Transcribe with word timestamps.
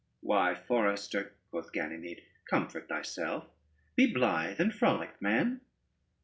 ]"Why, 0.31 0.55
forester," 0.55 1.35
quoth 1.51 1.71
Ganymede, 1.73 2.23
"comfort 2.49 2.89
thyself; 2.89 3.45
be 3.95 4.11
blithe 4.11 4.59
and 4.59 4.73
frolic 4.73 5.21
man. 5.21 5.61